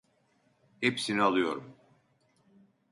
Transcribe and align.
Hepsini 0.81 1.21
alıyorum. 1.23 1.75